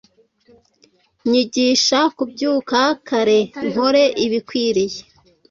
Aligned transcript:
Nyigisha 1.29 1.99
kubyuka 2.15 2.79
kare 3.07 3.39
nkore 3.69 4.03
ibikwiriye 4.25 4.99